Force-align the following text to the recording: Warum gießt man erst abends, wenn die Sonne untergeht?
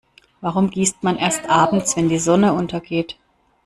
Warum 0.39 0.71
gießt 0.71 1.03
man 1.03 1.15
erst 1.17 1.47
abends, 1.47 1.95
wenn 1.95 2.09
die 2.09 2.17
Sonne 2.17 2.53
untergeht? 2.53 3.19